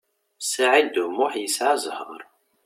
Saɛid 0.41 0.95
U 1.03 1.05
Muḥ 1.09 1.33
yesɛa 1.41 1.75
zzheṛ. 1.83 2.21